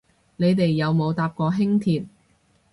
[0.37, 2.07] 你哋有冇搭過輕鐵